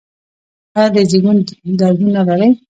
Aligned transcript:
ایا 0.77 0.85
د 0.95 0.97
زیږون 1.09 1.37
دردونه 1.79 2.21
لرئ؟ 2.29 2.49